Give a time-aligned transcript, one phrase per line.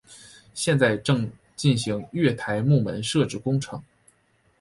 [0.55, 3.79] 现在正进行月台幕门设置工程。